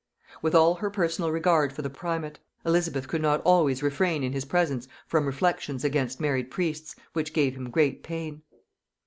[0.41, 4.45] With all her personal regard for the primate, Elizabeth could not always refrain in his
[4.45, 8.41] presence from reflections against married priests, which gave him great pain.